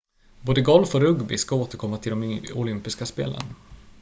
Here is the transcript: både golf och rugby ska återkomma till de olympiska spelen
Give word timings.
både 0.41 0.61
golf 0.61 0.95
och 0.95 1.01
rugby 1.01 1.37
ska 1.37 1.55
återkomma 1.55 1.97
till 1.97 2.11
de 2.11 2.41
olympiska 2.53 3.05
spelen 3.05 3.41